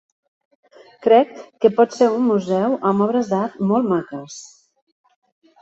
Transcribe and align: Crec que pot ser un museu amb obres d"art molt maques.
Crec 1.07 1.35
que 1.65 1.71
pot 1.81 1.93
ser 1.97 2.09
un 2.15 2.25
museu 2.29 2.75
amb 2.93 3.07
obres 3.09 3.31
d"art 3.35 3.63
molt 3.73 3.91
maques. 3.95 4.39